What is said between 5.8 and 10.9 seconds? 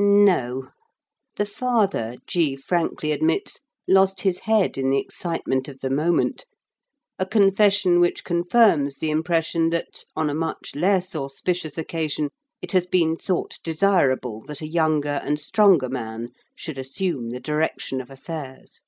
the moment a confession which confirms the impression that, on a much